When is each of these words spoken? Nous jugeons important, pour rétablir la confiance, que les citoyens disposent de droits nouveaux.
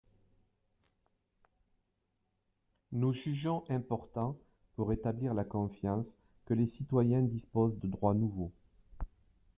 Nous 2.91 3.13
jugeons 3.13 3.63
important, 3.69 4.35
pour 4.75 4.89
rétablir 4.89 5.35
la 5.35 5.43
confiance, 5.43 6.07
que 6.47 6.55
les 6.55 6.65
citoyens 6.65 7.21
disposent 7.21 7.77
de 7.77 7.87
droits 7.87 8.15
nouveaux. 8.15 8.51